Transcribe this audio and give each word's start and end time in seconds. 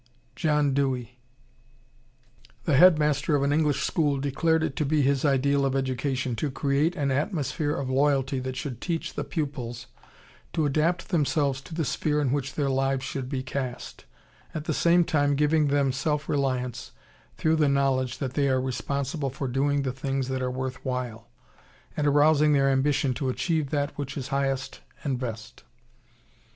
John 0.35 0.73
Dewey. 0.73 1.19
The 2.63 2.75
Head 2.75 2.97
Master 2.97 3.35
of 3.35 3.43
an 3.43 3.53
English 3.53 3.83
school 3.83 4.17
declared 4.17 4.63
it 4.63 4.75
to 4.77 4.83
be 4.83 5.03
his 5.03 5.23
ideal 5.23 5.63
of 5.63 5.75
education 5.75 6.35
to 6.37 6.49
create 6.49 6.95
an 6.95 7.11
atmosphere 7.11 7.75
of 7.75 7.87
loyalty 7.87 8.39
that 8.39 8.55
should 8.55 8.81
teach 8.81 9.13
the 9.13 9.23
pupils 9.23 9.85
to 10.53 10.65
adapt 10.65 11.09
themselves 11.09 11.61
to 11.61 11.75
the 11.75 11.85
sphere 11.85 12.19
in 12.19 12.31
which 12.31 12.55
their 12.55 12.67
lives 12.67 13.03
should 13.03 13.29
be 13.29 13.43
cast, 13.43 14.05
at 14.55 14.63
the 14.63 14.73
same 14.73 15.03
time 15.05 15.35
giving 15.35 15.67
them 15.67 15.91
self 15.91 16.27
reliance 16.27 16.93
through 17.37 17.57
the 17.57 17.69
knowledge 17.69 18.17
that 18.17 18.33
they 18.33 18.49
are 18.49 18.59
responsible 18.59 19.29
for 19.29 19.47
doing 19.47 19.83
the 19.83 19.93
things 19.93 20.29
that 20.29 20.41
are 20.41 20.49
worth 20.49 20.83
while, 20.83 21.27
and 21.95 22.07
arousing 22.07 22.53
their 22.53 22.71
ambition 22.71 23.13
to 23.13 23.29
achieve 23.29 23.69
that 23.69 23.95
which 23.99 24.17
is 24.17 24.29
highest 24.29 24.79
and 25.03 25.19
best. 25.19 25.63